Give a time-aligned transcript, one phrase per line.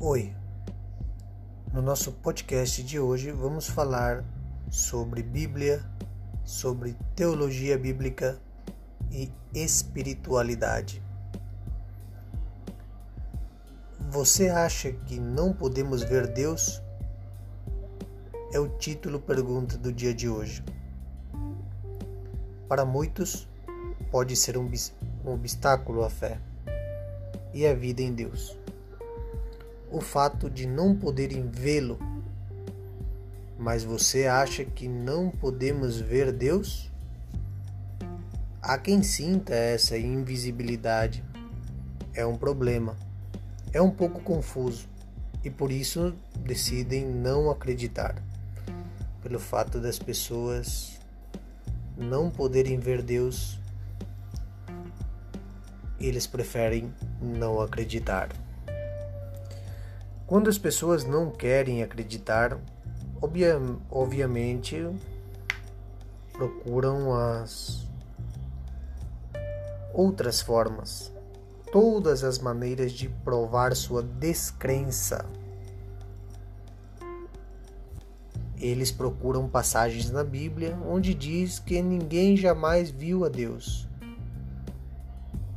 [0.00, 0.32] Oi.
[1.72, 4.24] No nosso podcast de hoje vamos falar
[4.70, 5.84] sobre Bíblia,
[6.44, 8.38] sobre teologia bíblica
[9.10, 11.02] e espiritualidade.
[14.08, 16.80] Você acha que não podemos ver Deus?
[18.52, 20.62] É o título pergunta do dia de hoje.
[22.68, 23.48] Para muitos,
[24.12, 24.70] pode ser um
[25.24, 26.40] obstáculo à fé
[27.52, 28.56] e à vida em Deus
[29.90, 31.98] o fato de não poderem vê-lo.
[33.58, 36.90] Mas você acha que não podemos ver Deus?
[38.62, 41.24] Há quem sinta essa invisibilidade.
[42.14, 42.96] É um problema.
[43.72, 44.88] É um pouco confuso
[45.44, 48.22] e por isso decidem não acreditar.
[49.22, 50.98] Pelo fato das pessoas
[51.96, 53.58] não poderem ver Deus,
[56.00, 58.28] eles preferem não acreditar.
[60.28, 62.60] Quando as pessoas não querem acreditar,
[63.18, 63.58] obvia,
[63.90, 64.86] obviamente
[66.34, 67.88] procuram as
[69.94, 71.10] outras formas,
[71.72, 75.24] todas as maneiras de provar sua descrença.
[78.58, 83.88] Eles procuram passagens na Bíblia onde diz que ninguém jamais viu a Deus.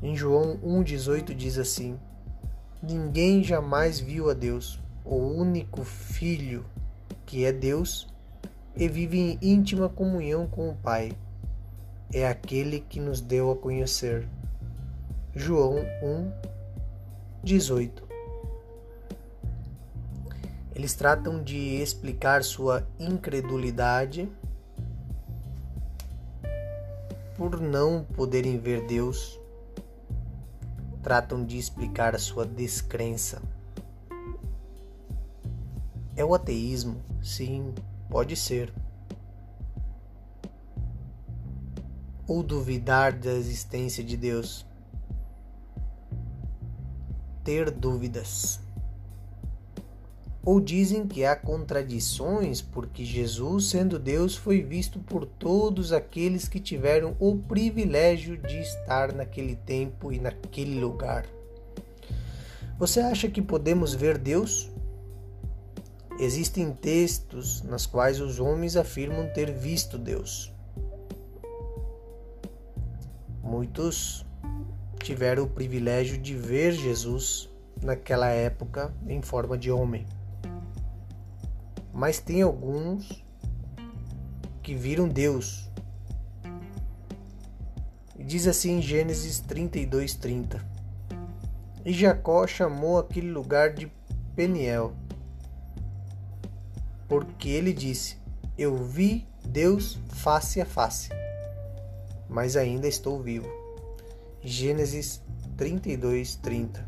[0.02, 2.00] Em João 1,18 diz assim:
[2.84, 6.66] Ninguém jamais viu a Deus, o único Filho
[7.28, 8.08] que é Deus
[8.76, 11.12] e vive em íntima comunhão com o Pai.
[12.12, 14.28] É aquele que nos deu a conhecer.
[15.36, 16.32] João 1,
[17.44, 18.04] 18.
[20.74, 24.28] Eles tratam de explicar sua incredulidade
[27.38, 29.41] por não poderem ver Deus
[31.02, 33.42] tratam de explicar a sua descrença.
[36.16, 37.02] É o ateísmo?
[37.22, 37.74] Sim,
[38.10, 38.74] pode ser.
[42.28, 44.66] Ou duvidar da existência de Deus.
[47.44, 48.60] Ter dúvidas.
[50.44, 56.60] Ou dizem que há contradições porque Jesus, sendo Deus, foi visto por todos aqueles que
[56.60, 61.28] tiveram o privilégio de estar naquele tempo e naquele lugar.
[62.80, 64.72] Você acha que podemos ver Deus?
[66.20, 70.52] Existem textos nas quais os homens afirmam ter visto Deus.
[73.44, 74.26] Muitos
[75.04, 77.48] tiveram o privilégio de ver Jesus
[77.80, 80.06] naquela época em forma de homem
[81.94, 83.24] mas tem alguns
[84.62, 85.70] que viram Deus.
[88.18, 90.64] E diz assim em Gênesis 32, 30.
[91.84, 93.92] E Jacó chamou aquele lugar de
[94.36, 94.94] Peniel,
[97.08, 98.18] porque ele disse:
[98.58, 101.10] Eu vi Deus face a face,
[102.30, 103.50] mas ainda estou vivo.
[104.42, 105.22] Gênesis
[105.58, 106.88] 32, 30.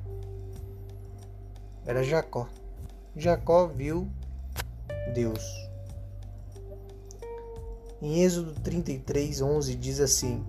[1.86, 2.48] Era Jacó.
[3.16, 4.08] Jacó viu
[5.14, 5.70] Deus.
[8.02, 10.44] Em Êxodo 33, 11 diz assim: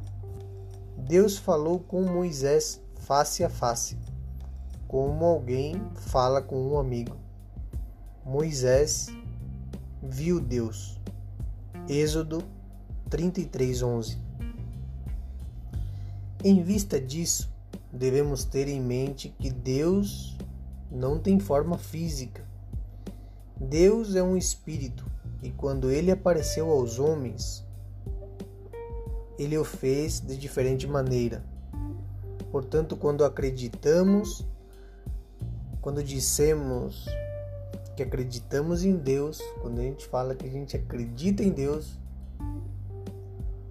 [0.97, 3.99] Deus falou com Moisés face a face,
[4.89, 7.17] como alguém fala com um amigo.
[8.25, 9.09] Moisés
[10.03, 10.99] viu Deus.
[11.87, 12.43] Êxodo
[13.11, 14.19] 33, 11.
[16.43, 17.53] Em vista disso,
[17.93, 20.37] devemos ter em mente que Deus
[20.91, 22.54] não tem forma física
[23.61, 25.05] Deus é um espírito
[25.43, 27.65] e quando ele apareceu aos homens,
[29.39, 31.45] ele o fez de diferente maneira.
[32.51, 34.47] Portanto, quando acreditamos,
[35.81, 37.07] quando dissemos
[37.97, 41.99] que acreditamos em Deus, quando a gente fala que a gente acredita em Deus,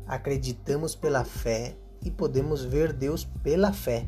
[0.08, 4.06] acreditamos pela fé e podemos ver Deus pela fé.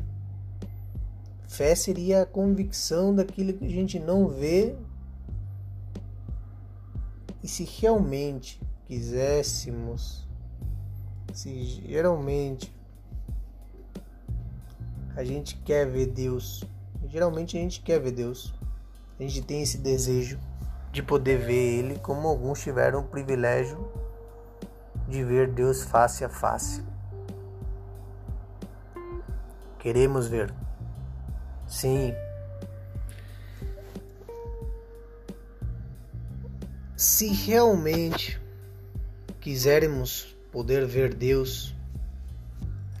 [1.48, 4.76] Fé seria a convicção daquilo que a gente não vê
[7.46, 10.26] e se realmente quiséssemos,
[11.32, 12.74] se geralmente
[15.14, 16.64] a gente quer ver Deus,
[17.08, 18.52] geralmente a gente quer ver Deus,
[19.16, 20.40] a gente tem esse desejo
[20.90, 23.92] de poder ver Ele, como alguns tiveram o privilégio
[25.06, 26.82] de ver Deus face a face.
[29.78, 30.52] Queremos ver.
[31.68, 32.12] Sim,
[36.96, 38.40] Se realmente
[39.38, 41.74] quisermos poder ver Deus,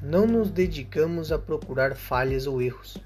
[0.02, 2.98] não nos dedicamos a procurar falhas ou erros,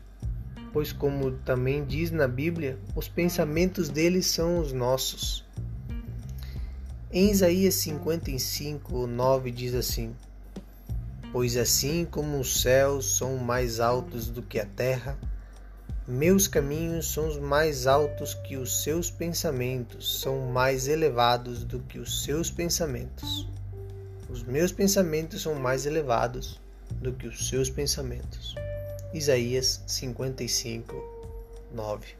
[0.72, 5.46] pois, como também diz na Bíblia, os pensamentos deles são os nossos.
[7.12, 10.12] Em Isaías 55, 9 diz assim:
[11.30, 15.16] Pois assim como os céus são mais altos do que a terra,
[16.06, 22.24] meus caminhos são mais altos que os seus pensamentos, são mais elevados do que os
[22.24, 23.46] seus pensamentos.
[24.28, 26.60] Os meus pensamentos são mais elevados
[27.00, 28.54] do que os seus pensamentos.
[29.12, 30.94] Isaías 55,
[31.74, 32.14] 9.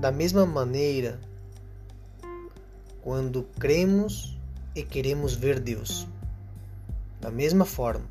[0.00, 1.20] Da mesma maneira,
[3.02, 4.38] quando cremos
[4.74, 6.06] e queremos ver Deus.
[7.20, 8.06] Da mesma forma,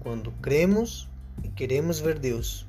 [0.00, 1.08] quando cremos
[1.42, 2.66] e queremos ver Deus,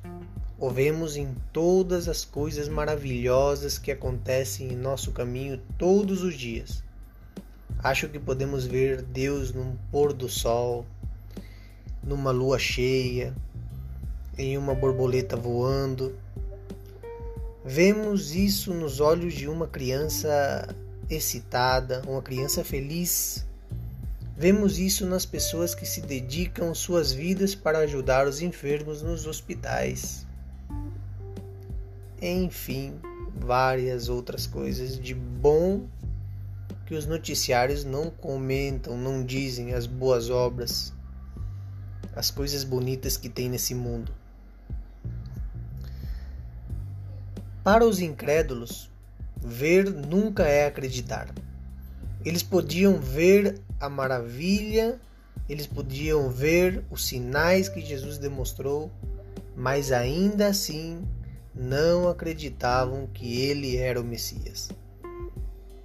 [0.58, 6.82] o vemos em todas as coisas maravilhosas que acontecem em nosso caminho todos os dias.
[7.78, 10.86] Acho que podemos ver Deus num pôr do sol,
[12.02, 13.34] numa lua cheia,
[14.38, 16.14] em uma borboleta voando.
[17.64, 20.74] Vemos isso nos olhos de uma criança
[21.10, 23.46] excitada, uma criança feliz.
[24.36, 30.26] Vemos isso nas pessoas que se dedicam suas vidas para ajudar os enfermos nos hospitais.
[32.20, 32.98] Enfim,
[33.36, 35.86] várias outras coisas de bom
[36.86, 40.92] que os noticiários não comentam, não dizem as boas obras
[42.14, 44.12] as coisas bonitas que tem nesse mundo.
[47.62, 48.90] Para os incrédulos,
[49.36, 51.32] ver nunca é acreditar.
[52.24, 55.00] Eles podiam ver a maravilha,
[55.48, 58.90] eles podiam ver os sinais que Jesus demonstrou,
[59.56, 61.02] mas ainda assim
[61.54, 64.70] não acreditavam que ele era o Messias.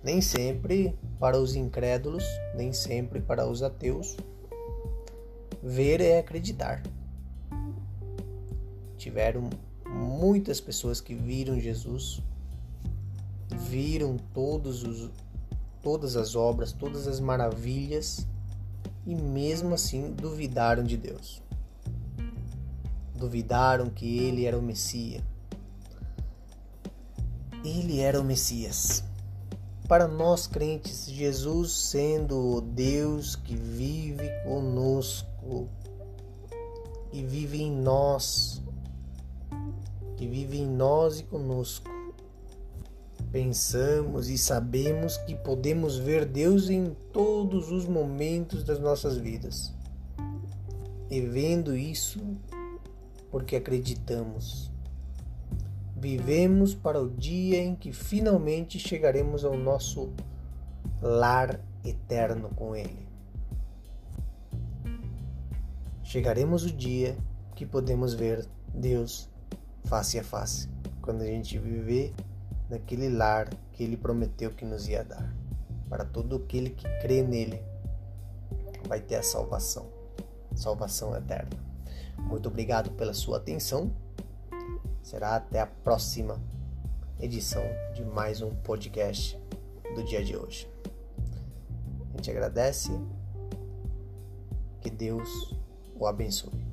[0.03, 2.23] Nem sempre para os incrédulos,
[2.55, 4.15] nem sempre para os ateus,
[5.61, 6.81] Ver é acreditar.
[8.97, 9.49] Tiveram
[9.85, 12.21] muitas pessoas que viram Jesus,
[13.67, 15.11] viram todos os,
[15.81, 18.27] todas as obras, todas as maravilhas
[19.05, 21.41] e mesmo assim duvidaram de Deus.
[23.15, 25.23] Duvidaram que ele era o Messias.
[27.63, 29.03] Ele era o Messias.
[29.87, 35.67] Para nós crentes, Jesus sendo o Deus que vive conosco
[37.11, 38.61] e vive em nós,
[40.15, 41.98] que vive em nós e conosco.
[43.31, 49.73] Pensamos e sabemos que podemos ver Deus em todos os momentos das nossas vidas.
[51.09, 52.19] E vendo isso,
[53.29, 54.69] porque acreditamos
[55.99, 60.13] Vivemos para o dia em que finalmente chegaremos ao nosso
[61.01, 63.05] lar eterno com Ele.
[66.01, 67.17] Chegaremos o dia
[67.53, 69.29] que podemos ver Deus
[69.83, 70.69] face a face,
[71.01, 72.13] quando a gente viver
[72.69, 75.33] naquele lar que Ele prometeu que nos ia dar.
[75.89, 77.61] Para todo aquele que crê nele,
[78.87, 79.87] vai ter a salvação,
[80.55, 81.57] salvação eterna.
[82.17, 83.91] Muito obrigado pela sua atenção
[85.09, 86.39] Será até a próxima
[87.19, 87.63] edição
[87.95, 89.35] de mais um podcast
[89.95, 90.69] do dia de hoje.
[92.13, 92.91] A gente agradece.
[94.81, 95.55] Que Deus
[95.95, 96.68] o abençoe.